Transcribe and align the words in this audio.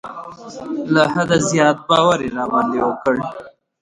له 0.93 1.03
حده 1.13 1.37
زیات 1.49 1.77
باور 1.89 2.19
یې 2.25 2.29
را 2.37 2.45
باندې 2.51 2.77
وکړ. 2.87 3.15